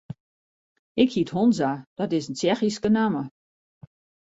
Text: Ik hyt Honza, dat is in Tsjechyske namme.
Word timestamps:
Ik 0.93 1.11
hyt 1.11 1.29
Honza, 1.29 1.87
dat 1.93 2.11
is 2.11 2.27
in 2.27 2.33
Tsjechyske 2.33 2.89
namme. 2.89 3.23